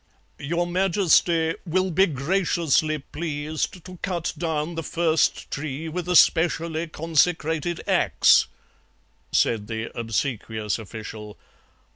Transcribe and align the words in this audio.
"'Your 0.39 0.65
Majesty 0.65 1.53
will 1.63 1.91
be 1.91 2.07
graciously 2.07 2.97
pleased 2.97 3.85
to 3.85 3.97
cut 4.01 4.33
down 4.35 4.73
the 4.73 4.81
first 4.81 5.51
tree 5.51 5.87
with 5.89 6.09
a 6.09 6.15
specially 6.15 6.87
consecrated 6.87 7.83
axe,' 7.87 8.47
said 9.31 9.67
the 9.67 9.95
obsequious 9.95 10.79
official. 10.79 11.37